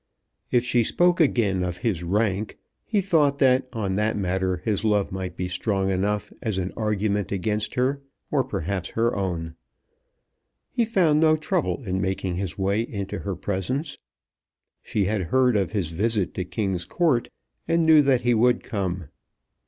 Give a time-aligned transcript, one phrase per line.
[0.49, 5.11] If she spoke again of his rank, he thought that on that matter his love
[5.11, 8.01] might be strong enough as an argument against her,
[8.31, 9.53] or perhaps her own.
[10.71, 13.99] He found no trouble in making his way into her presence.
[14.81, 17.29] She had heard of his visit to King's Court,
[17.67, 19.03] and knew that he would come.